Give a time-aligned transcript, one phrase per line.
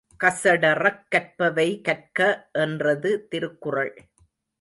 [0.23, 2.49] கசடறக் கற்பவை கற்க
[2.51, 3.93] என்றது திருக்குறள்.